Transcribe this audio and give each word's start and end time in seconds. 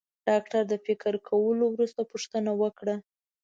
ډاکټر 0.27 0.61
د 0.71 0.73
فکر 0.85 1.13
کولو 1.29 1.65
وروسته 1.71 2.01
پوښتنه 2.11 2.51
وکړه. 2.61 2.95